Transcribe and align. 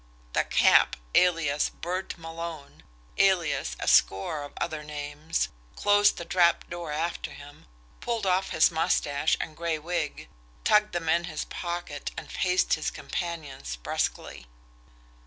The 0.33 0.45
Cap, 0.45 0.95
alias 1.13 1.69
Bert 1.69 2.15
Malone, 2.17 2.81
alias 3.19 3.75
a 3.79 3.87
score 3.87 4.41
of 4.41 4.53
other 4.59 4.83
names, 4.83 5.49
closed 5.75 6.17
the 6.17 6.25
trapdoor 6.25 6.91
after 6.91 7.29
him, 7.29 7.67
pulled 7.99 8.25
off 8.25 8.49
his 8.49 8.71
mustache 8.71 9.37
and 9.39 9.55
gray 9.55 9.77
wig, 9.77 10.27
tucked 10.63 10.93
them 10.93 11.07
in 11.07 11.25
his 11.25 11.45
pocket, 11.45 12.09
and 12.17 12.31
faced 12.31 12.73
his 12.73 12.89
companions 12.89 13.75
brusquely. 13.75 14.47